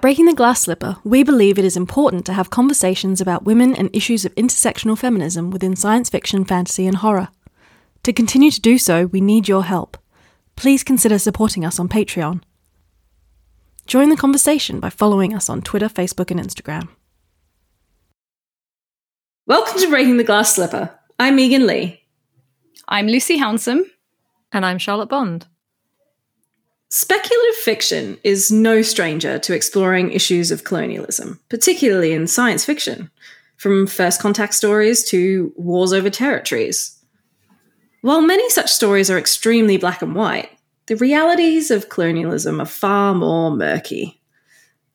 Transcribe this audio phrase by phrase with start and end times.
[0.00, 3.76] At Breaking the Glass Slipper, we believe it is important to have conversations about women
[3.76, 7.28] and issues of intersectional feminism within science fiction, fantasy, and horror.
[8.04, 9.98] To continue to do so, we need your help.
[10.56, 12.40] Please consider supporting us on Patreon.
[13.86, 16.88] Join the conversation by following us on Twitter, Facebook, and Instagram.
[19.46, 20.98] Welcome to Breaking the Glass Slipper.
[21.18, 22.00] I'm Megan Leigh.
[22.88, 23.82] I'm Lucy Hounsom.
[24.50, 25.46] And I'm Charlotte Bond.
[26.92, 33.12] Speculative fiction is no stranger to exploring issues of colonialism, particularly in science fiction,
[33.56, 36.98] from first contact stories to wars over territories.
[38.00, 40.50] While many such stories are extremely black and white,
[40.86, 44.20] the realities of colonialism are far more murky.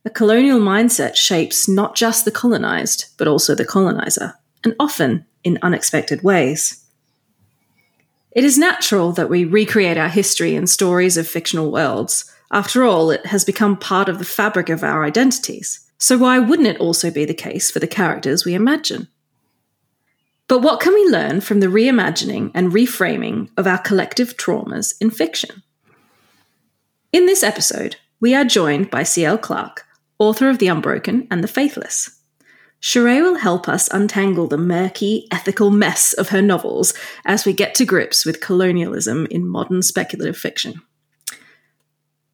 [0.04, 4.34] The colonial mindset shapes not just the colonized, but also the colonizer,
[4.66, 6.85] and often in unexpected ways.
[8.36, 12.30] It is natural that we recreate our history in stories of fictional worlds.
[12.52, 15.90] After all, it has become part of the fabric of our identities.
[15.98, 19.08] So why wouldn't it also be the case for the characters we imagine?
[20.50, 25.12] But what can we learn from the reimagining and reframing of our collective traumas in
[25.12, 25.64] fiction?
[27.14, 29.38] In this episode, we are joined by C.L.
[29.38, 29.86] Clark,
[30.20, 32.20] author of The Unbroken and The Faithless.
[32.86, 36.94] Cherae will help us untangle the murky, ethical mess of her novels
[37.26, 40.84] as we get to grips with colonialism in modern speculative fiction.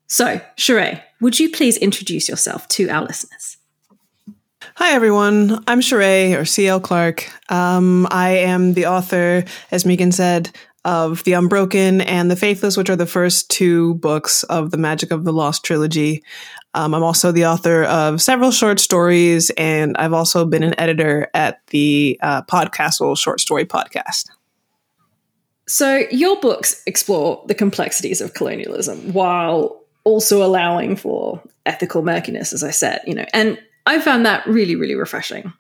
[0.08, 3.56] So, Cherae, would you please introduce yourself to our listeners?
[4.76, 5.64] Hi, everyone.
[5.68, 6.82] I'm Cherae, or C.L.
[6.82, 7.30] Clark.
[7.50, 12.90] Um, I am the author, as Megan said, of The Unbroken and The Faithless, which
[12.90, 16.24] are the first two books of the Magic of the Lost trilogy.
[16.74, 21.30] Um, I'm also the author of several short stories, and I've also been an editor
[21.34, 24.30] at the uh, Podcastle Short Story Podcast.
[25.68, 32.64] So, your books explore the complexities of colonialism while also allowing for ethical murkiness, as
[32.64, 35.52] I said, you know, and I found that really, really refreshing.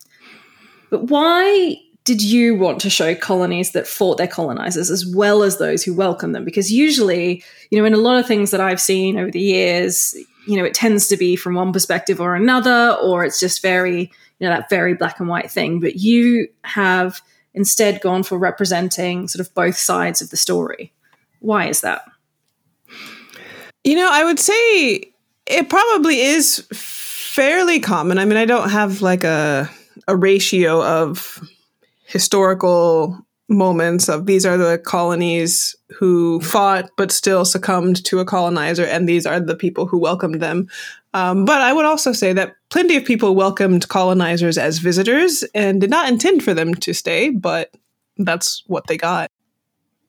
[0.89, 5.57] But why did you want to show colonies that fought their colonizers as well as
[5.57, 6.45] those who welcomed them?
[6.45, 10.15] Because usually, you know, in a lot of things that I've seen over the years,
[10.47, 14.11] you know, it tends to be from one perspective or another, or it's just very,
[14.39, 15.79] you know, that very black and white thing.
[15.79, 17.21] But you have
[17.53, 20.93] instead gone for representing sort of both sides of the story.
[21.39, 22.03] Why is that?
[23.83, 25.13] You know, I would say
[25.45, 28.19] it probably is fairly common.
[28.19, 29.69] I mean, I don't have like a
[30.07, 31.39] a ratio of
[32.05, 38.85] historical moments of these are the colonies who fought but still succumbed to a colonizer,
[38.85, 40.67] and these are the people who welcomed them.
[41.13, 45.81] Um, but I would also say that plenty of people welcomed colonizers as visitors and
[45.81, 47.75] did not intend for them to stay, but
[48.17, 49.29] that's what they got.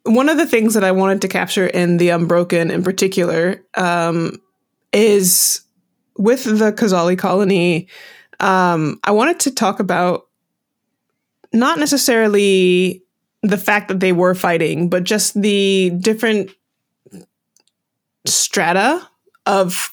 [0.05, 4.41] One of the things that I wanted to capture in The Unbroken in particular um,
[4.93, 5.63] is
[6.17, 7.89] with the Qazāli colony,
[8.41, 10.29] um, I wanted to talk about
[11.53, 13.03] not necessarily
[13.43, 16.51] the fact that they were fighting, but just the different
[18.25, 19.07] strata
[19.47, 19.93] of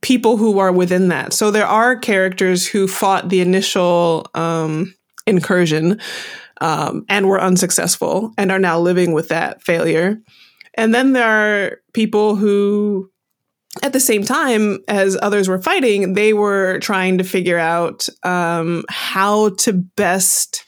[0.00, 1.32] people who are within that.
[1.32, 4.94] So there are characters who fought the initial um,
[5.26, 6.00] incursion
[6.62, 10.18] um, and were unsuccessful and are now living with that failure.
[10.74, 13.10] And then there are people who,
[13.82, 18.84] at the same time as others were fighting, they were trying to figure out um,
[18.88, 20.64] how to best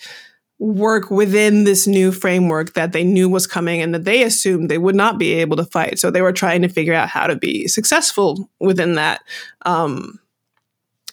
[0.62, 4.78] work within this new framework that they knew was coming and that they assumed they
[4.78, 5.98] would not be able to fight.
[5.98, 9.22] So they were trying to figure out how to be successful within that
[9.66, 10.20] um,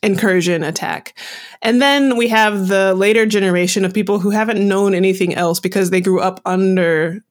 [0.04, 1.18] incursion attack.
[1.64, 5.90] And then we have the later generation of people who haven't known anything else because
[5.90, 7.24] they grew up under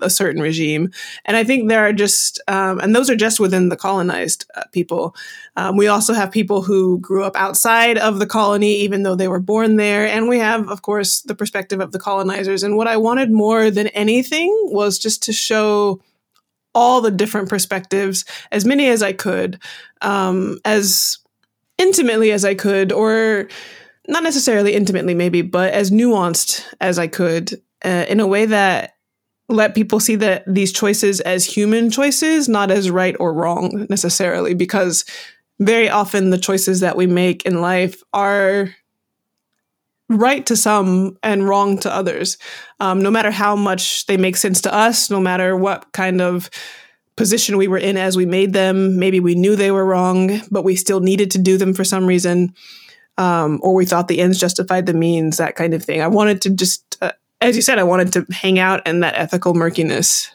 [0.00, 0.90] a certain regime.
[1.24, 4.64] And I think there are just, um, and those are just within the colonized uh,
[4.72, 5.14] people.
[5.56, 9.28] Um, we also have people who grew up outside of the colony, even though they
[9.28, 10.06] were born there.
[10.06, 12.62] And we have, of course, the perspective of the colonizers.
[12.62, 16.00] And what I wanted more than anything was just to show
[16.74, 19.58] all the different perspectives, as many as I could,
[20.02, 21.18] um, as
[21.78, 23.48] intimately as I could, or
[24.08, 28.95] not necessarily intimately, maybe, but as nuanced as I could, uh, in a way that
[29.48, 34.54] let people see that these choices as human choices, not as right or wrong necessarily,
[34.54, 35.04] because
[35.60, 38.74] very often the choices that we make in life are
[40.08, 42.38] right to some and wrong to others.
[42.80, 46.50] Um, no matter how much they make sense to us, no matter what kind of
[47.16, 50.64] position we were in as we made them, maybe we knew they were wrong, but
[50.64, 52.54] we still needed to do them for some reason.
[53.18, 56.02] Um, or we thought the ends justified the means, that kind of thing.
[56.02, 56.85] I wanted to just
[57.40, 60.30] as you said, I wanted to hang out in that ethical murkiness.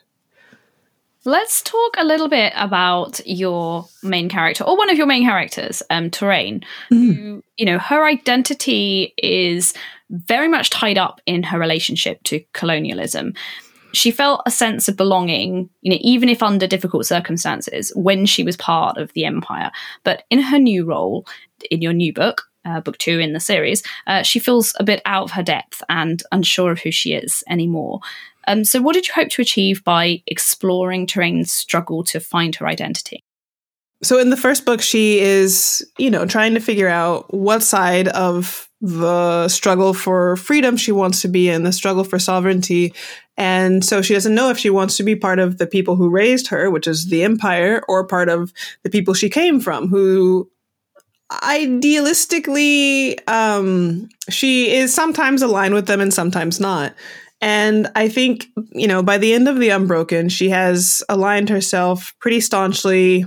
[1.24, 5.84] Let's talk a little bit about your main character, or one of your main characters,
[5.92, 6.64] um, Touraine.
[6.92, 7.16] Mm.
[7.16, 9.76] Who, you know, her identity is
[10.10, 13.34] very much tied up in her relationship to colonialism.
[13.94, 18.44] She felt a sense of belonging, you know, even if under difficult circumstances, when she
[18.44, 19.70] was part of the empire.
[20.04, 21.28] But in her new role,
[21.70, 25.02] in your new book, uh, book two in the series, uh, she feels a bit
[25.06, 28.00] out of her depth and unsure of who she is anymore.
[28.48, 32.68] Um, so, what did you hope to achieve by exploring Touraine's struggle to find her
[32.68, 33.24] identity?
[34.04, 38.08] So, in the first book, she is, you know, trying to figure out what side
[38.10, 42.94] of the struggle for freedom she wants to be in, the struggle for sovereignty.
[43.38, 46.10] And so she doesn't know if she wants to be part of the people who
[46.10, 48.52] raised her, which is the empire, or part of
[48.84, 50.50] the people she came from, who
[51.32, 56.94] idealistically um, she is sometimes aligned with them and sometimes not.
[57.42, 62.14] And I think, you know, by the end of The Unbroken, she has aligned herself
[62.20, 63.26] pretty staunchly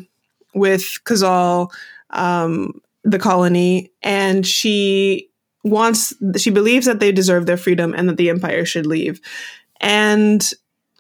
[0.54, 1.70] with Qazāl,
[2.10, 5.28] um, the colony, and she
[5.64, 9.20] wants, she believes that they deserve their freedom and that the empire should leave.
[9.80, 10.48] And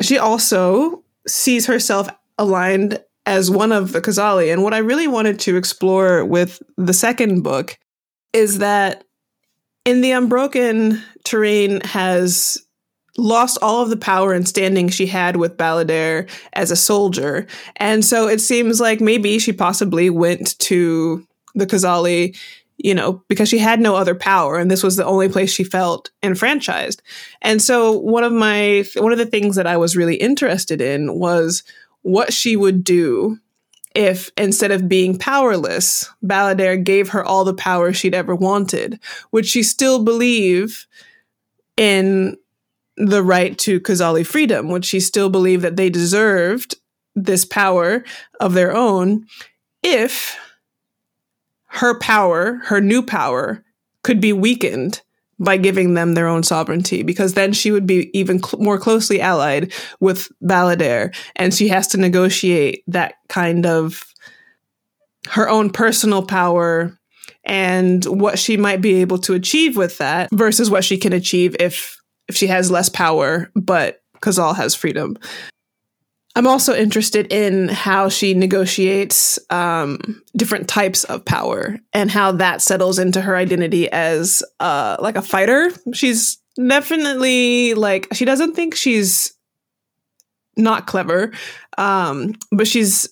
[0.00, 4.52] she also sees herself aligned as one of the Qazāli.
[4.52, 7.78] And what I really wanted to explore with the second book
[8.32, 9.04] is that
[9.84, 12.58] in The Unbroken, Touraine has
[13.16, 17.46] lost all of the power and standing she had with Balladaire as a soldier.
[17.76, 22.36] And so it seems like maybe she possibly went to the Qazāli,
[22.78, 25.62] you know, because she had no other power and this was the only place she
[25.62, 27.02] felt enfranchised.
[27.40, 31.18] And so one of my one of the things that I was really interested in
[31.18, 31.62] was
[32.04, 33.38] what she would do
[33.94, 39.00] if instead of being powerless, Balladaire gave her all the power she'd ever wanted.
[39.32, 40.86] Would she still believe
[41.76, 42.36] in
[42.96, 44.68] the right to Qazāli freedom?
[44.68, 46.76] Would she still believe that they deserved
[47.14, 48.04] this power
[48.38, 49.26] of their own
[49.82, 50.36] if
[51.66, 53.64] her power, her new power,
[54.02, 55.00] could be weakened
[55.38, 59.20] by giving them their own sovereignty because then she would be even cl- more closely
[59.20, 64.04] allied with Balladaire and she has to negotiate that kind of
[65.28, 66.98] her own personal power
[67.44, 71.56] and what she might be able to achieve with that versus what she can achieve
[71.60, 71.98] if
[72.28, 75.18] if she has less power, but Qazāl has freedom.
[76.36, 82.60] I'm also interested in how she negotiates um, different types of power and how that
[82.60, 85.70] settles into her identity as uh, like a fighter.
[85.92, 89.32] She's definitely like she doesn't think she's
[90.56, 91.32] not clever,
[91.78, 93.08] um, but she's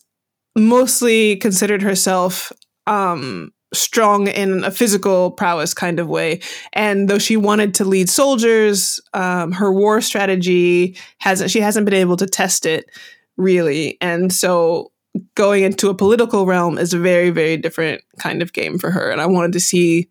[0.56, 2.52] mostly considered herself
[2.86, 6.40] um, strong in a physical prowess kind of way.
[6.72, 11.94] And though she wanted to lead soldiers, um, her war strategy hasn't, she hasn't been
[11.94, 12.90] able to test it
[13.36, 13.96] really.
[14.00, 14.92] And so
[15.34, 19.10] going into a political realm is a very, very different kind of game for her.
[19.10, 20.08] And I wanted to see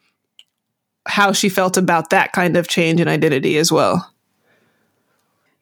[1.07, 4.11] how she felt about that kind of change in identity as well.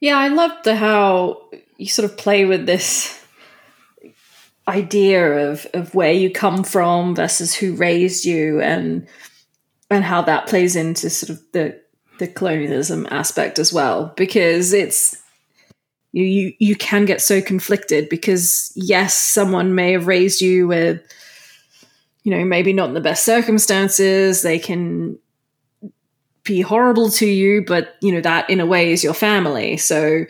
[0.01, 3.18] Yeah, I loved the how you sort of play with this
[4.69, 9.07] idea of of where you come from versus who raised you and
[9.89, 11.79] and how that plays into sort of the
[12.19, 14.13] the colonialism aspect as well.
[14.15, 15.17] Because it's
[16.11, 21.01] you you you can get so conflicted because yes someone may have raised you with
[22.23, 25.17] you know maybe not in the best circumstances they can
[26.43, 29.77] be horrible to you but you know that in a way is your family.
[29.77, 30.25] So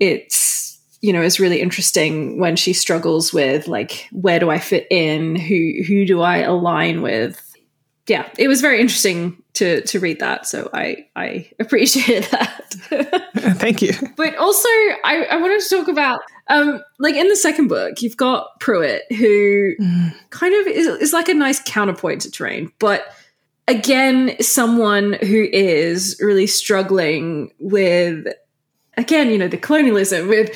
[0.00, 0.71] it's
[1.02, 5.36] you know is really interesting when she struggles with like where do I fit in?
[5.36, 7.40] Who who do I align with?
[8.08, 10.46] Yeah it was very interesting to to read that.
[10.46, 13.30] So I I appreciate that.
[13.58, 13.92] Thank you.
[14.16, 14.68] But also
[15.04, 19.00] I I wanted to talk about um like in the second book you've got Pruett
[19.10, 20.14] who mm.
[20.30, 23.06] kind of is, is like a nice counterpoint to Touraine but
[23.66, 28.26] again someone who is really struggling with
[28.96, 30.50] again you know the colonialism with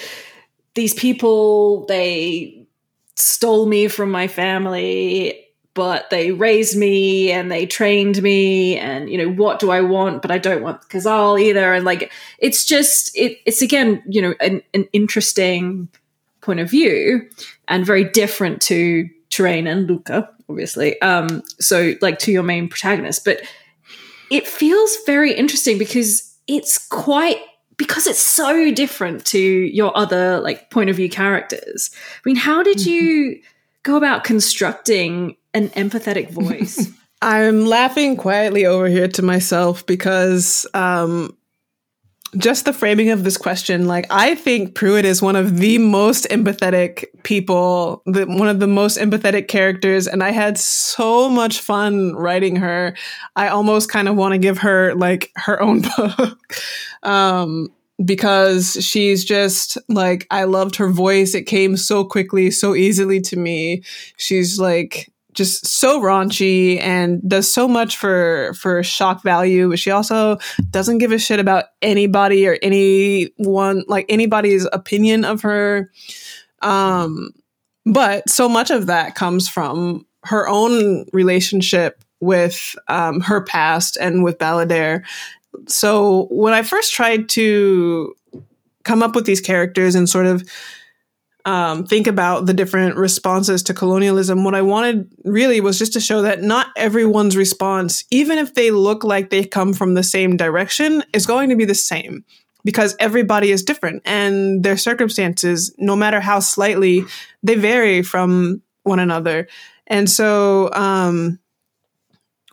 [0.77, 2.67] these people they
[3.17, 5.43] stole me from my family
[5.75, 10.23] but they raised me and they trained me and you know what do i want
[10.23, 11.75] but i don't want Qazāl either.
[11.75, 15.89] And like it's just it, it's again you know an, an interesting
[16.41, 17.29] point of view
[17.67, 23.25] and very different to Touraine and luca obviously um so like to your main protagonist.
[23.25, 23.41] But
[24.31, 27.39] it feels very interesting because it's quite
[27.77, 31.91] because it's so different to your other like point of view characters.
[31.95, 33.41] I mean, how did you
[33.83, 36.91] go about constructing an empathetic voice?
[37.23, 41.37] I'm laughing quietly over here to myself because um,
[42.37, 46.27] just the framing of this question, like I think Pruett is one of the most
[46.31, 52.15] empathetic people, the, one of the most empathetic characters, and I had so much fun
[52.15, 52.97] writing her.
[53.37, 56.39] I almost kind of want to give her like her own book.
[57.03, 57.73] um,
[58.05, 61.35] because she's just like I loved her voice.
[61.35, 63.83] It came so quickly, so easily to me.
[64.17, 69.91] She's like just so raunchy and does so much for for shock value but she
[69.91, 70.39] also
[70.71, 75.91] doesn't give a shit about anybody or anyone like anybody's opinion of her
[76.63, 77.31] um
[77.85, 84.25] but so much of that comes from her own relationship with um, her past and
[84.25, 85.05] with Balladaire.
[85.69, 88.15] So when I first tried to
[88.85, 90.49] come up with these characters and sort of
[91.47, 96.01] um, think about the different responses to colonialism, what I wanted really was just to
[96.01, 100.37] show that not everyone's response, even if they look like they come from the same
[100.37, 102.25] direction, is going to be the same
[102.65, 107.05] because everybody is different and their circumstances, no matter how slightly,
[107.45, 109.47] they vary from one another.
[109.87, 111.39] And so, um,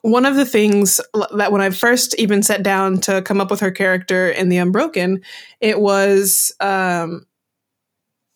[0.03, 1.00] one of the things
[1.33, 4.57] that when I first even sat down to come up with her character in The
[4.57, 5.21] Unbroken,
[5.62, 7.25] it was um,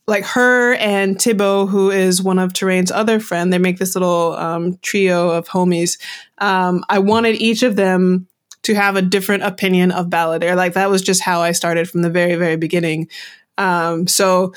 [0.07, 4.33] like her and Tibeau, who is one of Touraine's other friend, they make this little
[4.37, 5.99] um, trio of homies.
[6.37, 8.27] Um, I wanted each of them
[8.63, 10.55] to have a different opinion of Balladaire.
[10.55, 13.09] Like that was just how I started from the very, very beginning.
[13.57, 14.53] Um, so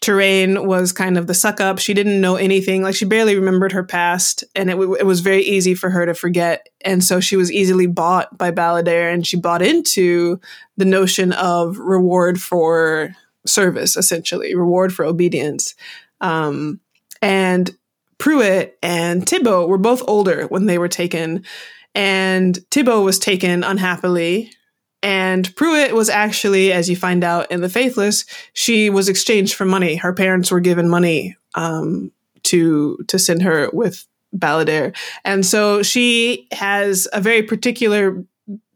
[0.00, 1.78] Touraine was kind of the suck up.
[1.78, 2.82] She didn't know anything.
[2.82, 6.06] Like she barely remembered her past, and it, w- it was very easy for her
[6.06, 6.68] to forget.
[6.84, 10.40] And so she was easily bought by Balladaire, and she bought into
[10.76, 13.14] the notion of reward for
[13.48, 15.74] service, essentially, reward for obedience.
[16.20, 16.80] Um,
[17.22, 17.76] and
[18.18, 21.44] Pruett and Tibeau were both older when they were taken,
[21.94, 24.52] and Tibeau was taken unhappily.
[25.00, 29.64] And Pruett was actually, as you find out in The Faithless, she was exchanged for
[29.64, 29.94] money.
[29.94, 32.10] Her parents were given money um,
[32.44, 38.24] to to send her with Balladaire, and so she has a very particular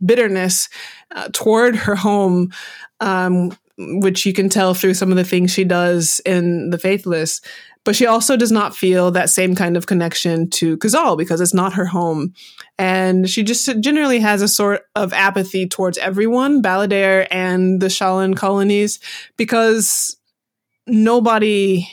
[0.05, 0.69] bitterness
[1.15, 2.53] uh, toward her home
[3.01, 7.41] um, which you can tell through some of the things she does in The Faithless.
[7.85, 11.55] But she also does not feel that same kind of connection to Qazāl because it's
[11.55, 12.33] not her home.
[12.79, 18.37] And she just generally has a sort of apathy towards everyone, Balladaire and the Shallan
[18.37, 19.01] colonies,
[19.37, 20.17] because
[20.87, 21.89] nobody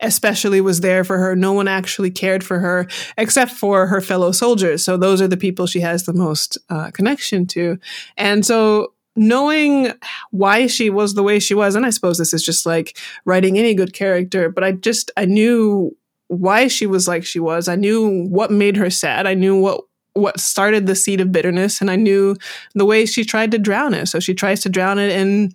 [0.00, 1.36] especially was there for her.
[1.36, 2.86] No one actually cared for her
[3.18, 4.82] except for her fellow soldiers.
[4.82, 7.78] So those are the people she has the most uh, connection to.
[8.16, 9.92] And so knowing
[10.30, 13.58] why she was the way she was, and I suppose this is just like writing
[13.58, 15.96] any good character, but I just, I knew
[16.28, 17.68] why she was like she was.
[17.68, 19.26] I knew what made her sad.
[19.26, 19.82] I knew what
[20.14, 22.36] what started the seed of bitterness and I knew
[22.74, 24.06] the way she tried to drown it.
[24.06, 25.52] So she tries to drown it in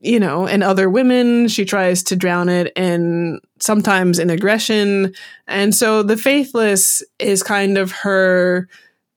[0.00, 5.14] you know, in other women, she tries to drown it in sometimes in aggression.
[5.48, 8.68] And so the faithless is kind of her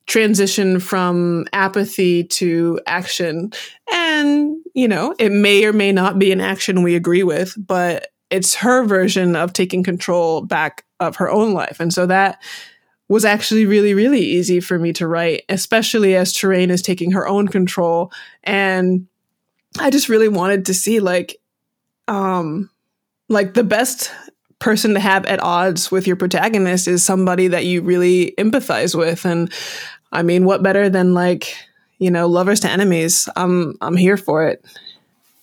[0.08, 3.52] transition from apathy to action.
[3.92, 8.08] And, you know, it may or may not be an action we agree with, but
[8.30, 11.80] it's her version of taking control back of her own life.
[11.80, 12.42] And so that
[13.10, 17.28] was actually really, really easy for me to write, especially as Touraine is taking her
[17.28, 18.12] own control.
[18.44, 19.08] And
[19.80, 21.38] I just really wanted to see like,
[22.08, 22.70] um,
[23.30, 24.12] like the best
[24.60, 29.24] person to have at odds with your protagonist is somebody that you really empathize with.
[29.26, 29.54] And
[30.12, 31.56] I mean, what better than like,
[32.00, 33.28] you know, lovers to enemies?
[33.36, 34.64] I'm I'm here for it.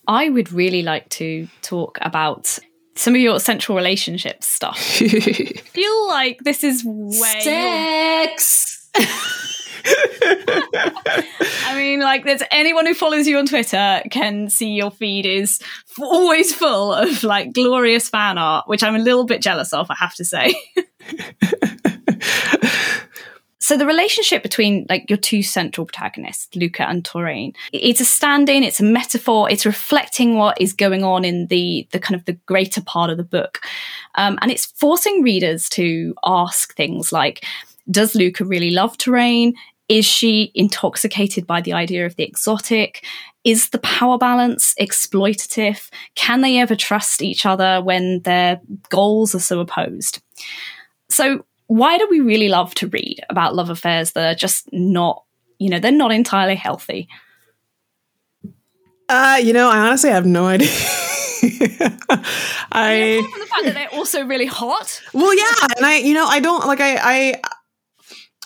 [0.06, 2.58] I would really like to talk about
[2.94, 4.78] some of your central relationships stuff.
[4.78, 8.90] feel like this is way sex.
[9.86, 15.60] I mean, like, there's anyone who follows you on Twitter can see your feed is
[16.00, 19.96] always full of like glorious fan art, which I'm a little bit jealous of, I
[19.98, 20.54] have to say.
[23.64, 28.62] So the relationship between like your two central protagonists, Luca and Touraine, it's a stand-in,
[28.62, 32.34] it's a metaphor, it's reflecting what is going on in the the kind of the
[32.44, 33.60] greater part of the book.
[34.16, 37.46] Um, and it's forcing readers to ask things like,
[37.90, 39.54] does Luca really love Touraine?
[39.88, 43.02] Is she intoxicated by the idea of the exotic?
[43.44, 45.88] Is the power balance exploitative?
[46.16, 50.20] Can they ever trust each other when their goals are so opposed?
[51.08, 55.24] So why do we really love to read about love affairs that are just not,
[55.58, 57.08] you know, they're not entirely healthy?
[59.08, 60.68] Uh, you know, I honestly have no idea.
[62.72, 65.02] I from the fact that they're also really hot.
[65.12, 67.40] Well, yeah, and I, you know, I don't like I, I,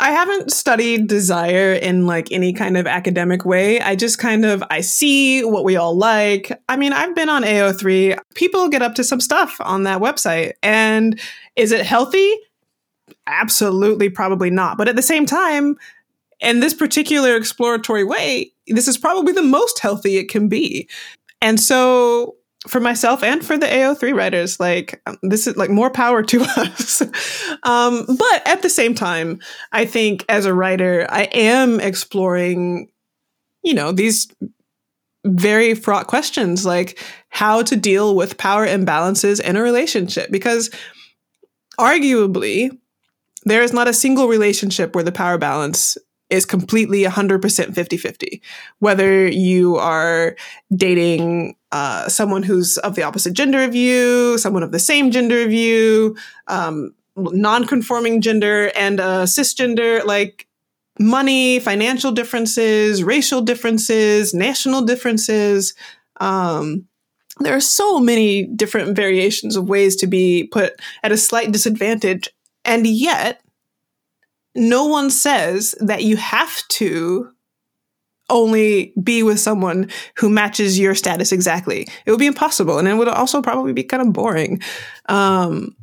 [0.01, 3.81] I haven't studied desire in like any kind of academic way.
[3.81, 6.53] I just kind of I see what we all like.
[6.69, 8.19] I mean, I've been on AO3.
[8.35, 10.53] People get up to some stuff on that website.
[10.63, 11.21] And
[11.57, 12.35] is it healthy?
[13.27, 14.79] Absolutely probably not.
[14.79, 15.77] But at the same time,
[16.41, 20.89] in this particular exploratory way, this is probably the most healthy it can be.
[21.41, 22.37] And so
[22.67, 26.43] for myself and for the AO3 writers, like um, this is like more power to
[26.57, 27.03] us.
[27.63, 29.41] um, but at the same time,
[29.73, 32.91] I think as a writer, I am exploring,
[33.63, 34.29] you know, these
[35.25, 36.99] very fraught questions like
[37.29, 40.31] how to deal with power imbalances in a relationship.
[40.31, 40.71] Because
[41.79, 42.77] arguably,
[43.45, 45.97] there is not a single relationship where the power balance
[46.31, 48.43] is completely 100% 50 50.
[48.81, 50.37] Whether you are
[50.75, 55.43] dating uh, someone who's of the opposite gender of you, someone of the same gender
[55.43, 56.17] of you,
[56.47, 60.47] um, non conforming gender, and a cisgender, like
[60.99, 65.75] money, financial differences, racial differences, national differences.
[66.21, 66.87] Um,
[67.41, 72.29] there are so many different variations of ways to be put at a slight disadvantage.
[72.69, 73.41] And yet,
[74.55, 77.31] no one says that you have to
[78.29, 81.89] only be with someone who matches your status exactly.
[82.05, 84.61] It would be impossible, and it would also probably be kind of boring.
[85.09, 85.75] Um,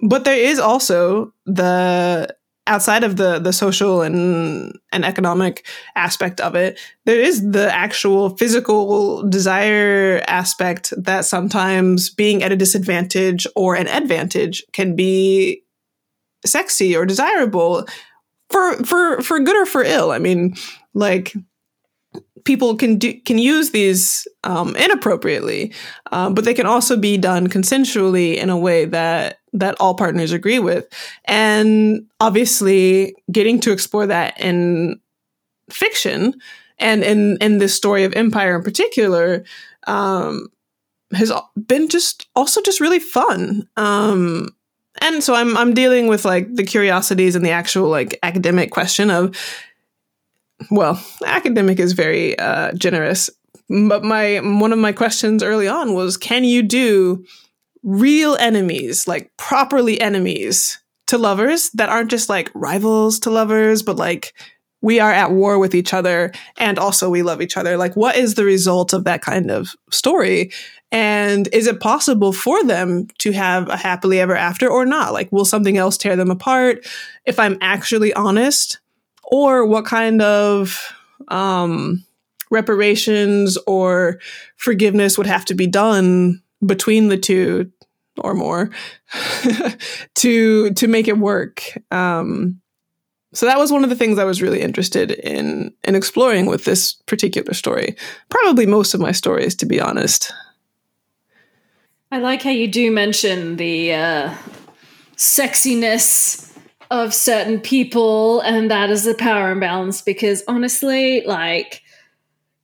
[0.00, 2.36] but there is also the
[2.66, 8.30] outside of the the social and and economic aspect of it there is the actual
[8.30, 15.62] physical desire aspect that sometimes being at a disadvantage or an advantage can be
[16.46, 17.86] sexy or desirable
[18.50, 20.10] for for for good or for ill.
[20.10, 20.54] I mean,
[20.94, 21.34] like
[22.44, 25.74] people can do can use these um, inappropriately,
[26.12, 30.32] um, but they can also be done consensually in a way that that all partners
[30.32, 30.86] agree with.
[31.26, 35.00] And obviously, getting to explore that in
[35.70, 36.34] fiction
[36.78, 39.44] and in in this story of empire in particular
[39.86, 40.48] um,
[41.12, 41.32] has
[41.66, 43.68] been just also just really fun.
[43.76, 44.48] Um,
[44.98, 49.10] and so I'm I'm dealing with like the curiosities and the actual like academic question
[49.10, 49.36] of
[50.70, 53.30] well, academic is very uh, generous,
[53.68, 57.24] but my one of my questions early on was can you do
[57.82, 63.96] real enemies, like properly enemies to lovers that aren't just like rivals to lovers, but
[63.96, 64.34] like
[64.82, 67.76] we are at war with each other and also we love each other.
[67.76, 70.52] Like, what is the result of that kind of story?
[70.92, 75.12] And is it possible for them to have a happily ever after or not?
[75.12, 76.86] Like, will something else tear them apart?
[77.24, 78.78] If I'm actually honest,
[79.26, 80.92] or what kind of
[81.28, 82.04] um,
[82.50, 84.20] reparations or
[84.56, 87.70] forgiveness would have to be done between the two
[88.18, 88.70] or more
[90.14, 91.64] to to make it work?
[91.90, 92.60] Um,
[93.36, 96.64] so that was one of the things I was really interested in in exploring with
[96.64, 97.94] this particular story.
[98.30, 100.32] Probably most of my stories, to be honest.
[102.10, 104.34] I like how you do mention the uh,
[105.18, 106.50] sexiness
[106.90, 110.00] of certain people, and that is the power imbalance.
[110.00, 111.82] Because honestly, like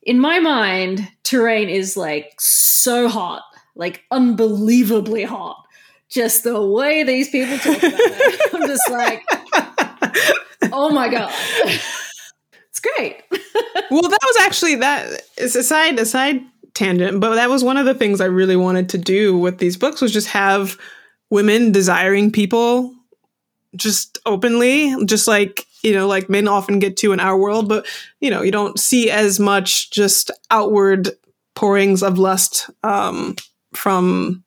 [0.00, 3.42] in my mind, Touraine is like so hot,
[3.74, 5.66] like unbelievably hot.
[6.08, 9.22] Just the way these people talk about it, I'm just like
[10.72, 11.32] oh my god.
[11.64, 13.22] it's great.
[13.90, 16.42] well, that was actually that is a side a side
[16.74, 19.76] tangent, but that was one of the things I really wanted to do with these
[19.76, 20.78] books was just have
[21.30, 22.94] women desiring people
[23.76, 27.86] just openly, just like you know, like men often get to in our world, but
[28.20, 31.10] you know, you don't see as much just outward
[31.54, 33.36] pourings of lust um,
[33.74, 34.44] from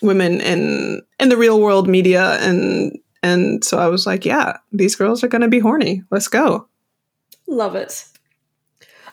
[0.00, 4.96] women in in the real world media and and so I was like, yeah, these
[4.96, 6.02] girls are going to be horny.
[6.10, 6.66] Let's go.
[7.46, 8.04] Love it.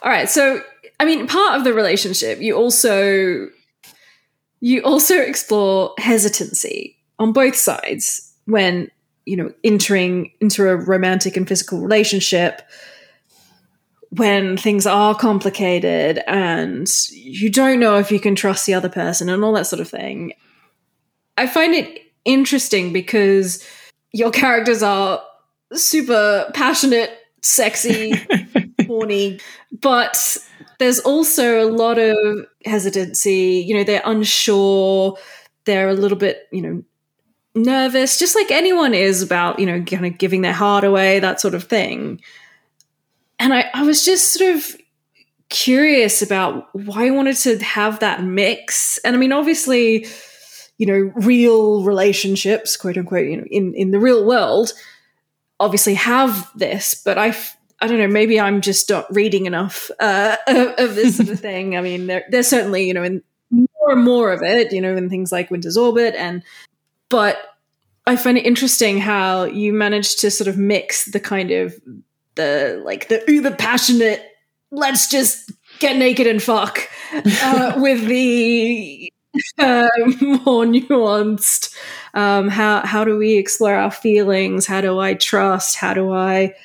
[0.02, 0.30] All right.
[0.30, 0.62] So,
[1.00, 3.50] I mean, part of the relationship, you also
[4.62, 8.90] you also explore hesitancy on both sides when,
[9.26, 12.62] you know, entering into a romantic and physical relationship
[14.12, 19.30] when things are complicated and you don't know if you can trust the other person
[19.30, 20.34] and all that sort of thing.
[21.38, 23.64] I find it interesting because
[24.12, 25.22] your characters are
[25.74, 28.14] super passionate, sexy,
[28.88, 29.40] horny,
[29.82, 30.38] but
[30.80, 32.16] there's also a lot of
[32.66, 33.64] hesitancy.
[33.66, 35.18] You know, they're unsure,
[35.66, 36.84] they're a little bit, you know,
[37.56, 41.42] nervous, just like anyone is about, you know, kind of giving their heart away, that
[41.42, 42.22] sort of thing.
[43.38, 44.76] And I, I was just sort of
[45.50, 48.98] curious about why I wanted to have that mix.
[49.00, 50.08] And I mean, obviously,
[50.80, 54.72] you know, real relationships, quote unquote, you know, in, in the real world,
[55.60, 57.36] obviously have this, but I,
[57.82, 61.78] I don't know, maybe I'm just not reading enough uh, of this sort of thing.
[61.78, 64.96] I mean, there, there's certainly, you know, in more and more of it, you know,
[64.96, 66.44] in things like Winter's Orbit, and
[67.10, 67.38] but
[68.08, 71.76] I find it interesting how you managed to sort of mix the kind of
[72.36, 74.24] the like the uber passionate,
[74.72, 79.12] let's just get naked and fuck, uh, with the
[79.58, 79.88] uh,
[80.22, 81.74] more nuanced.
[82.14, 84.66] Um, how how do we explore our feelings?
[84.66, 85.78] How do I trust?
[85.78, 86.56] How do I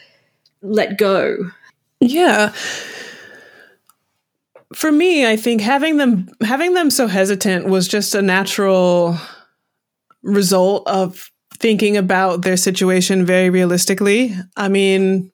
[0.62, 1.50] let go?
[2.00, 2.52] Yeah.
[4.74, 9.16] For me, I think having them having them so hesitant was just a natural
[10.22, 14.34] result of thinking about their situation very realistically.
[14.56, 15.30] I mean,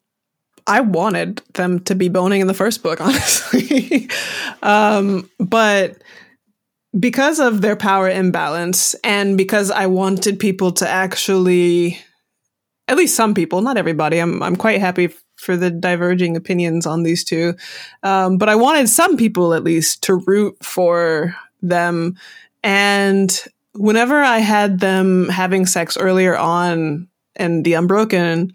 [0.67, 4.09] I wanted them to be boning in the first book, honestly.
[4.63, 5.97] um, but
[6.99, 11.99] because of their power imbalance and because I wanted people to actually
[12.89, 14.19] at least some people, not everybody.
[14.19, 17.55] I'm I'm quite happy for the diverging opinions on these two.
[18.03, 22.19] Um, but I wanted some people at least to root for them.
[22.63, 23.41] And
[23.75, 28.53] whenever I had them having sex earlier on in The Unbroken,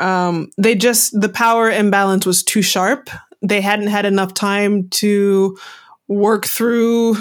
[0.00, 3.10] um, they just, the power imbalance was too sharp.
[3.42, 5.58] They hadn't had enough time to
[6.06, 7.16] work through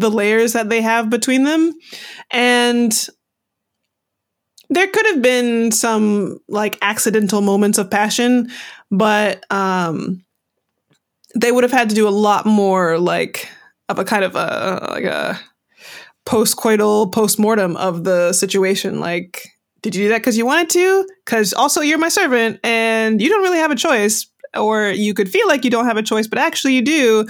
[0.00, 1.72] the layers that they have between them.
[2.30, 2.92] And
[4.70, 8.50] there could have been some like accidental moments of passion,
[8.90, 10.24] but um,
[11.34, 13.48] they would have had to do a lot more like
[13.88, 15.38] of a kind of a like a
[16.24, 19.00] post-coital post-mortem of the situation.
[19.00, 21.06] Like did you do that because you wanted to?
[21.24, 24.26] Because also you're my servant and you don't really have a choice
[24.56, 27.26] or you could feel like you don't have a choice but actually you do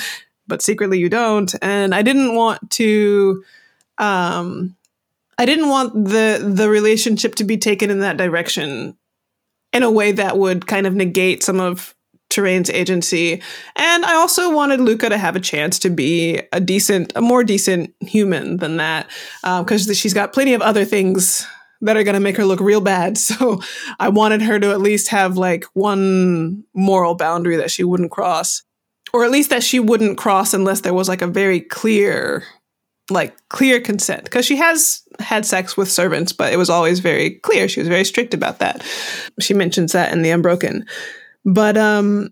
[0.47, 3.43] but secretly you don't and i didn't want to
[3.99, 4.77] um
[5.39, 8.97] I didn't want the the relationship to be taken in that direction
[9.73, 11.95] in a way that would kind of negate some of
[12.31, 13.43] Touraine's agency.
[13.77, 17.45] And I also wanted Luca to have a chance to be a decent, a more
[17.45, 19.09] decent human than that,
[19.43, 21.47] because um, she's got plenty of other things
[21.81, 23.19] that are going to make her look real bad.
[23.25, 23.61] So
[24.01, 28.63] I wanted her to at least have like one moral boundary that she wouldn't cross,
[29.15, 32.43] or at least that she wouldn't cross unless there was like a very clear
[33.11, 37.31] like clear consent because she has had sex with servants, but it was always very
[37.31, 37.69] clear.
[37.69, 38.83] She was very strict about that.
[39.41, 40.87] She mentions that in The Unbroken.
[41.45, 42.31] But um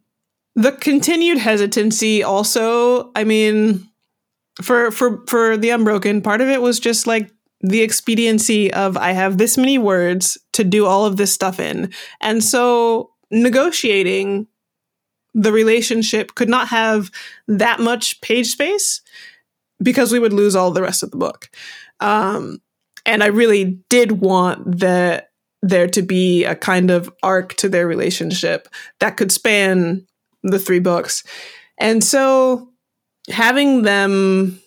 [0.56, 3.88] the continued hesitancy also, I mean,
[4.60, 9.12] for for for The Unbroken, part of it was just like the expediency of I
[9.12, 11.92] have this many words to do all of this stuff in.
[12.20, 14.48] And so negotiating
[15.34, 17.10] the relationship could not have
[17.48, 19.00] that much page space
[19.82, 21.50] because we would lose all the rest of the book.
[22.00, 22.60] Um,
[23.04, 25.30] and I really did want that
[25.62, 28.68] there to be a kind of arc to their relationship
[28.98, 30.06] that could span
[30.42, 31.22] the three books.
[31.78, 32.68] And so
[33.28, 34.60] having them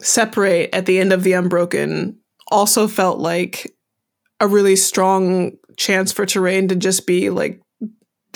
[0.00, 3.72] separate at the end of The Unbroken also felt like
[4.40, 7.60] a really strong chance for Touraine to just be like,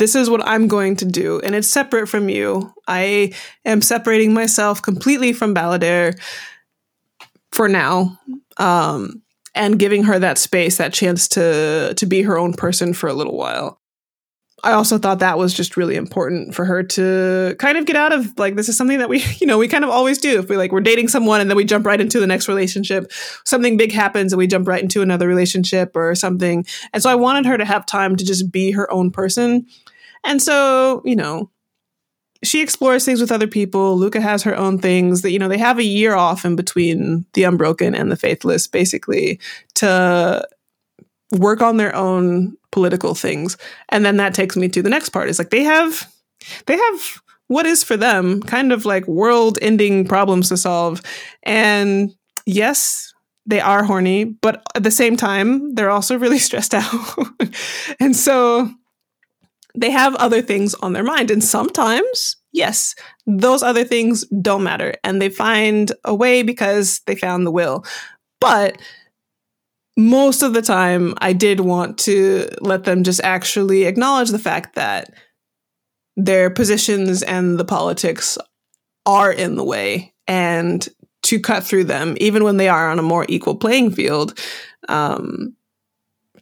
[0.00, 2.72] this is what I'm going to do, and it's separate from you.
[2.88, 3.34] I
[3.66, 6.18] am separating myself completely from Balladaire
[7.52, 8.18] for now,
[8.56, 9.22] um,
[9.54, 13.12] and giving her that space, that chance to to be her own person for a
[13.12, 13.78] little while.
[14.62, 18.12] I also thought that was just really important for her to kind of get out
[18.12, 20.48] of like this is something that we you know we kind of always do if
[20.48, 23.10] we like we're dating someone and then we jump right into the next relationship
[23.44, 27.14] something big happens and we jump right into another relationship or something and so I
[27.14, 29.66] wanted her to have time to just be her own person
[30.24, 31.50] and so, you know,
[32.42, 33.96] she explores things with other people.
[33.96, 37.26] Luca has her own things that, you know, they have a year off in between
[37.34, 39.38] the unbroken and the faithless, basically,
[39.74, 40.46] to
[41.32, 43.56] work on their own political things.
[43.90, 45.28] And then that takes me to the next part.
[45.28, 46.10] Is like they have
[46.66, 51.02] they have what is for them kind of like world ending problems to solve.
[51.42, 52.14] And
[52.46, 53.12] yes,
[53.46, 57.18] they are horny, but at the same time, they're also really stressed out.
[57.98, 58.70] and so
[59.76, 61.30] they have other things on their mind.
[61.30, 62.94] And sometimes, yes,
[63.26, 64.94] those other things don't matter.
[65.04, 67.84] And they find a way because they found the will.
[68.40, 68.80] But
[69.96, 74.74] most of the time, I did want to let them just actually acknowledge the fact
[74.74, 75.12] that
[76.16, 78.38] their positions and the politics
[79.06, 80.88] are in the way and
[81.22, 84.38] to cut through them, even when they are on a more equal playing field.
[84.88, 85.54] Um,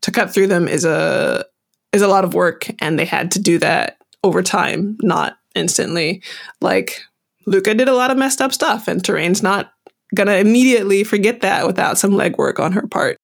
[0.02, 1.44] to cut through them is a
[1.92, 6.22] is a lot of work and they had to do that over time, not instantly.
[6.61, 7.01] Like
[7.46, 9.72] Luca did a lot of messed up stuff and Touraine's not
[10.14, 13.18] gonna immediately forget that without some legwork on her part.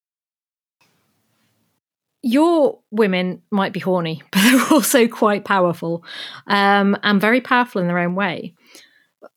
[2.25, 6.03] your women might be horny, but they're also quite powerful
[6.47, 8.55] um, and very powerful in their own way.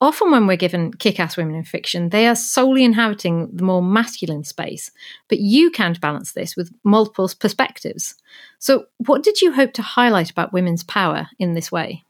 [0.02, 3.82] Often, when we're given kick ass women in fiction, they are solely inhabiting the more
[3.82, 4.92] masculine space,
[5.28, 8.16] but you counterbalance this with multiple perspectives.
[8.60, 12.04] So, what did you hope to highlight about women's power in this way?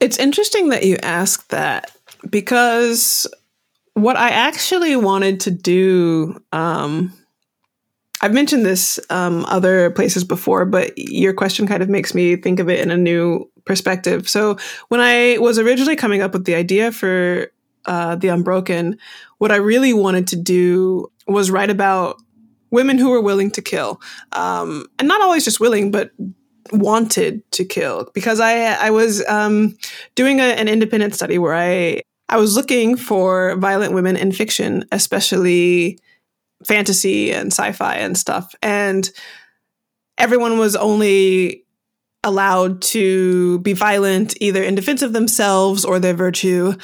[0.00, 1.92] It's interesting that you ask that
[2.28, 3.26] because
[3.94, 7.12] what I actually wanted to do um,
[8.20, 12.60] I've mentioned this um, other places before, but your question kind of makes me think
[12.60, 14.28] of it in a new perspective.
[14.28, 17.50] So when I was originally coming up with the idea for
[17.86, 18.98] uh, the Unbroken,
[19.38, 22.20] what I really wanted to do was write about
[22.70, 24.00] women who were willing to kill,
[24.32, 26.10] um, and not always just willing, but
[26.72, 28.10] wanted to kill.
[28.12, 29.76] Because I I was um,
[30.14, 34.84] doing a, an independent study where I I was looking for violent women in fiction,
[34.92, 35.98] especially
[36.66, 38.54] fantasy and sci-fi and stuff.
[38.62, 39.10] And
[40.18, 41.64] everyone was only
[42.22, 46.74] allowed to be violent either in defense of themselves or their virtue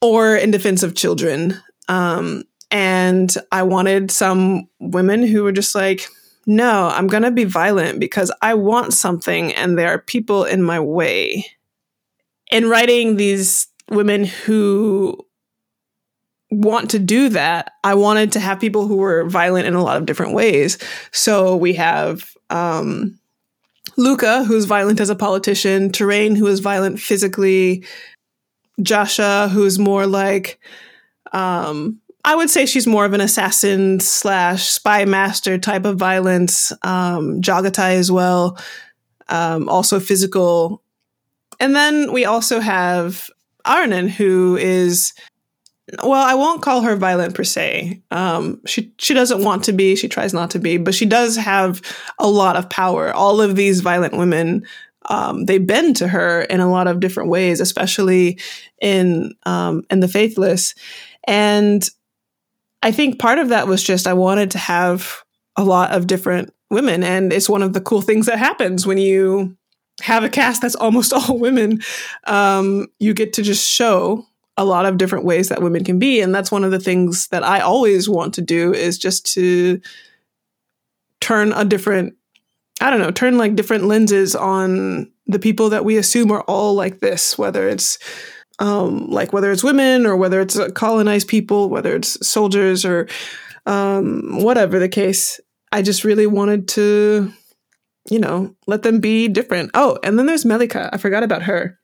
[0.00, 1.60] or in defense of children.
[1.88, 6.06] Um, and i wanted some women who were just like
[6.46, 10.62] no i'm going to be violent because i want something and there are people in
[10.62, 11.46] my way.
[12.50, 15.18] In writing these women who
[16.50, 19.96] want to do that, I wanted to have people who were violent in a lot
[19.96, 20.78] of different ways.
[21.12, 23.18] So we have um,
[23.96, 27.84] Luca, who's violent as a politician, Touraine, who is violent physically,
[28.80, 30.58] Djasha, who's more like,
[31.32, 36.72] um, I would say she's more of an assassin slash spy master type of violence.
[36.82, 38.58] Um, Jaghotai as well,
[39.28, 40.82] um, also physical.
[41.60, 43.28] And then we also have
[43.66, 45.12] Ahriman, who is
[46.02, 48.02] well, I won't call her violent per se.
[48.10, 49.96] Um, she she doesn't want to be.
[49.96, 51.80] She tries not to be, but she does have
[52.18, 53.12] a lot of power.
[53.12, 54.66] All of these violent women,
[55.06, 58.38] um, they bend to her in a lot of different ways, especially
[58.80, 60.74] in um, in the Faithless.
[61.26, 61.88] And
[62.82, 65.22] I think part of that was just I wanted to have
[65.56, 68.98] a lot of different women, and it's one of the cool things that happens when
[68.98, 69.56] you
[70.02, 71.80] have a cast that's almost all women.
[72.26, 74.27] Um, you get to just show
[74.58, 76.20] a lot of different ways that women can be.
[76.20, 79.80] And that's one of the things that i always want to do is just to
[81.20, 82.14] turn a different
[82.80, 86.74] i don't know turn like different lenses on the people that we assume are all
[86.74, 87.98] like this whether it's
[88.60, 93.08] um, like whether it's women or whether it's colonized people whether it's soldiers or
[93.68, 95.40] um, whatever the case.
[95.70, 97.32] I just really wanted to
[98.10, 99.70] you know let them be different.
[99.74, 100.88] Oh and then there's melika.
[100.92, 101.78] I forgot about her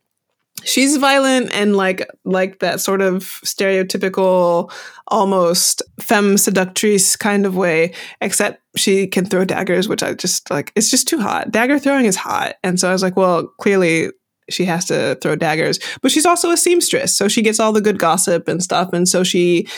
[0.63, 4.73] she's violent and like like that sort of stereotypical
[5.09, 10.73] almost femme seductrice kind of way except she can throw daggers which i just like
[10.77, 11.51] it's just too hot.
[11.51, 12.55] Dagger throwing is hot.
[12.63, 14.11] And so i was like well clearly
[14.51, 15.81] she has to throw daggers.
[16.03, 18.93] But she's also a seamstress so she gets all the good gossip and stuff.
[18.93, 19.69] And so she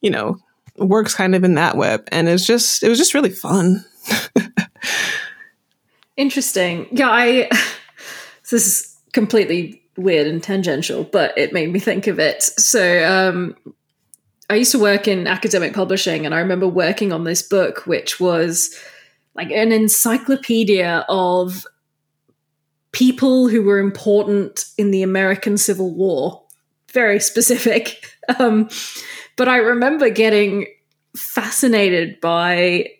[0.00, 0.38] you know
[0.78, 2.08] works kind of in that web.
[2.10, 3.84] And it's just it was just really fun.
[6.16, 6.88] Interesting.
[6.90, 7.48] Yeah i
[8.50, 12.42] this is completely weird and tangential, but it made me think of it.
[12.42, 13.56] So, um,
[14.50, 18.20] I used to work in academic publishing, and I remember working on this book, which
[18.20, 18.78] was
[19.34, 21.66] like an encyclopedia of
[22.92, 26.42] people who were important in the American Civil War.
[26.92, 28.04] Very specific.
[28.38, 28.68] Um,
[29.36, 30.68] but I remember getting
[31.16, 32.90] fascinated by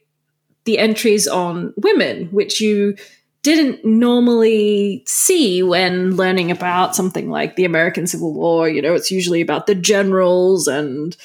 [0.65, 2.97] the entries on women, which you
[3.43, 8.69] didn't normally see when learning about something like the American Civil War.
[8.69, 11.17] You know, it's usually about the generals and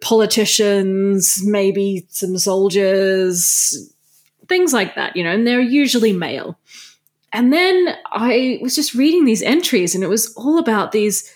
[0.00, 3.92] politicians, maybe some soldiers,
[4.48, 6.58] things like that, you know, and they're usually male.
[7.32, 11.30] And then I was just reading these entries, and it was all about these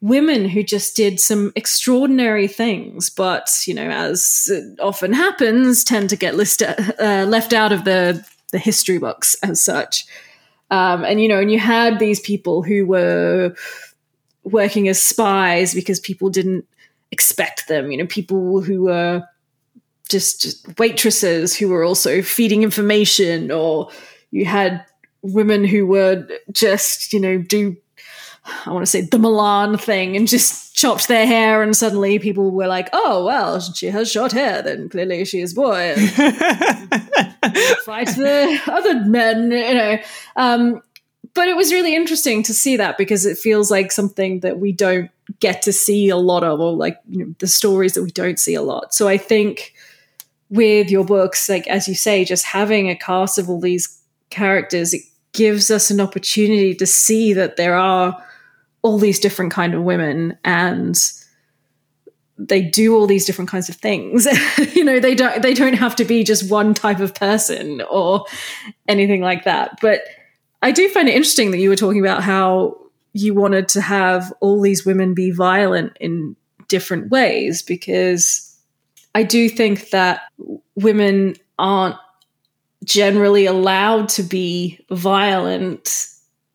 [0.00, 6.16] women who just did some extraordinary things, but you know, as often happens, tend to
[6.16, 10.06] get list- uh, left out of the the history books as such.
[10.70, 13.54] Um, and you know, and you had these people who were
[14.44, 16.66] working as spies because people didn't
[17.10, 17.90] expect them.
[17.90, 19.22] You know, people who were
[20.08, 23.90] just, just waitresses who were also feeding information, or
[24.30, 24.84] you had
[25.22, 27.76] women who were just, you know, do
[28.44, 32.50] I want to say the Mulan thing and just chopped their hair, and suddenly people
[32.50, 35.94] were like, "Oh well, she has short hair, then clearly she is boy."
[37.84, 39.98] fight the other men, you know.
[40.36, 40.82] Um,
[41.34, 44.72] but it was really interesting to see that because it feels like something that we
[44.72, 48.10] don't get to see a lot of, or like you know, the stories that we
[48.10, 48.92] don't see a lot.
[48.92, 49.72] So I think
[50.50, 53.98] with your books, like as you say, just having a cast of all these
[54.30, 55.02] characters, it
[55.32, 58.22] gives us an opportunity to see that there are
[58.82, 61.00] all these different kind of women and
[62.38, 64.26] they do all these different kinds of things.
[64.74, 68.24] You know they don't they don't have to be just one type of person or
[68.88, 69.78] anything like that.
[69.80, 70.02] But
[70.62, 72.78] i do find it interesting that you were talking about how
[73.12, 76.34] you wanted to have all these women be violent in
[76.68, 78.56] different ways because
[79.14, 80.22] i do think that
[80.76, 81.96] women aren't
[82.84, 86.06] generally allowed to be violent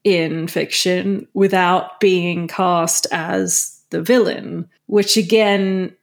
[0.08, 5.94] in fiction without being cast as the villain, which again,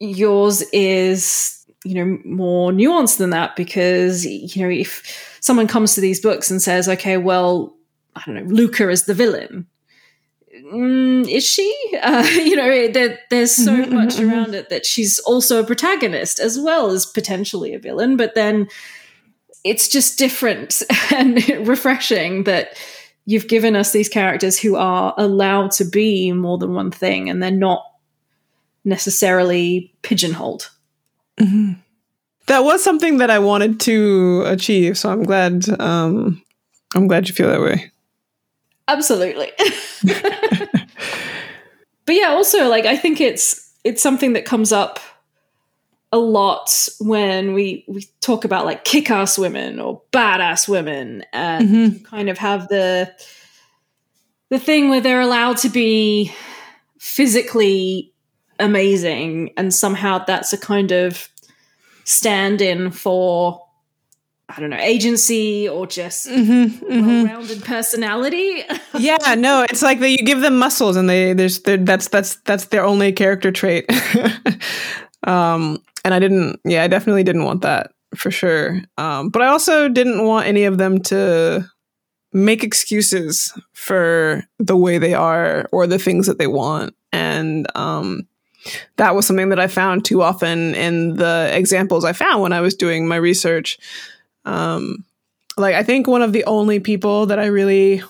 [0.00, 6.00] yours is, you know, more nuanced than that because, you know, if someone comes to
[6.00, 7.76] these books and says, okay, well,
[8.16, 9.66] I don't know, Luca is the villain.
[10.72, 11.70] Mm, is she?
[12.02, 16.58] Uh, you know, there, there's so much around it that she's also a protagonist as
[16.58, 18.16] well as potentially a villain.
[18.16, 18.66] But then
[19.64, 22.76] it's just different and refreshing that
[23.24, 27.42] you've given us these characters who are allowed to be more than one thing and
[27.42, 27.84] they're not
[28.84, 30.70] necessarily pigeonholed.
[31.38, 31.74] Mm-hmm.
[32.46, 35.64] That was something that I wanted to achieve, so I'm glad.
[35.80, 36.42] Um,
[36.94, 37.92] I'm glad you feel that way.
[38.88, 39.52] Absolutely.
[42.04, 44.98] but yeah, also like I think it's it's something that comes up
[46.12, 52.04] a lot when we we talk about like kick-ass women or badass women and mm-hmm.
[52.04, 53.10] kind of have the
[54.50, 56.30] the thing where they're allowed to be
[56.98, 58.12] physically
[58.60, 61.28] amazing and somehow that's a kind of
[62.04, 63.66] stand-in for
[64.54, 67.24] I don't know, agency or just mm-hmm, mm-hmm.
[67.24, 68.62] well-rounded personality.
[68.98, 72.66] yeah, no, it's like that you give them muscles and they there's that's that's that's
[72.66, 73.90] their only character trait.
[75.26, 76.60] um and I didn't.
[76.64, 78.80] Yeah, I definitely didn't want that for sure.
[78.98, 81.68] Um, but I also didn't want any of them to
[82.32, 86.94] make excuses for the way they are or the things that they want.
[87.12, 88.26] And um,
[88.96, 92.60] that was something that I found too often in the examples I found when I
[92.60, 93.78] was doing my research.
[94.44, 95.04] Um,
[95.56, 98.02] like, I think one of the only people that I really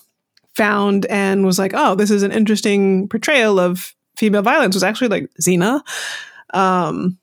[0.55, 5.09] found and was like, oh, this is an interesting portrayal of female violence was actually
[5.09, 5.81] like Xena.
[6.55, 7.19] Um,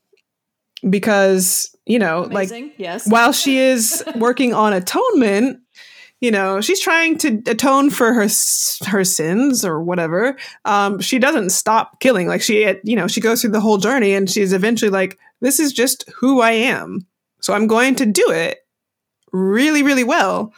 [0.87, 2.65] because you know Amazing.
[2.65, 3.07] like yes.
[3.09, 5.59] while she is working on atonement
[6.21, 8.27] you know she's trying to atone for her
[8.87, 10.35] her sins or whatever.
[10.65, 12.27] Um she doesn't stop killing.
[12.27, 15.59] Like she you know she goes through the whole journey and she's eventually like this
[15.59, 17.07] is just who i am.
[17.41, 18.59] So i'm going to do it
[19.31, 20.53] really really well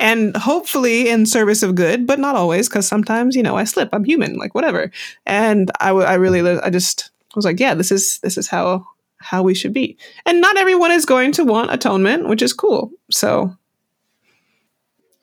[0.00, 3.88] and hopefully in service of good but not always because sometimes you know i slip.
[3.92, 4.36] I'm human.
[4.36, 4.90] Like whatever.
[5.26, 8.84] And I, w- I really i just was like yeah this is this is how
[9.24, 9.96] how we should be.
[10.26, 12.90] And not everyone is going to want atonement, which is cool.
[13.10, 13.56] So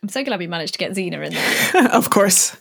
[0.02, 1.90] I'm so glad we managed to get Xena in there.
[1.94, 2.58] of course.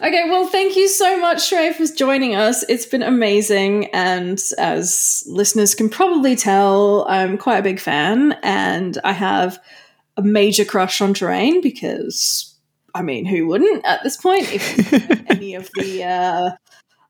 [0.00, 2.62] Okay, well, thank you so much, Cherae, for joining us.
[2.68, 3.86] It's been amazing.
[3.92, 8.32] And as listeners can probably tell, I'm quite a big fan.
[8.42, 9.58] And I have
[10.16, 12.56] a major crush on Touraine because,
[12.94, 14.50] I mean, who wouldn't at this point?
[14.50, 16.50] If any of the uh,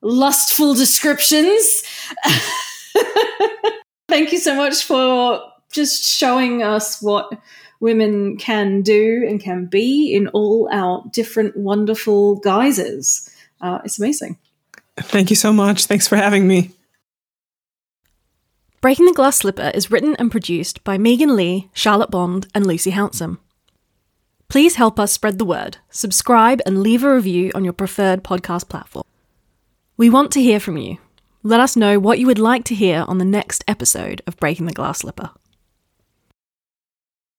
[0.03, 1.83] lustful descriptions.
[4.09, 7.33] Thank you so much for just showing us what
[7.81, 13.29] women can do and can be in all our different wonderful guises.
[13.61, 14.39] Uh, it's amazing.
[14.99, 15.87] Thank you so much.
[15.87, 16.73] Thanks for having me.
[18.81, 22.93] Breaking the Glass Slipper is written and produced by Megan Leigh, Charlotte Bond, and Lucy
[22.93, 23.39] Hounsom.
[24.49, 28.69] Please help us spread the word, subscribe, and leave a review on your preferred podcast
[28.69, 29.05] platform.
[29.97, 30.97] We want to hear from you.
[31.43, 34.67] Let us know what you would like to hear on the next episode of Breaking
[34.67, 35.31] the Glass Slipper.